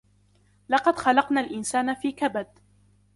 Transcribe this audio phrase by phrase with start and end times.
[0.69, 2.47] لَقَدْ خَلَقْنَا الْإِنْسَانَ فِي كَبَدٍ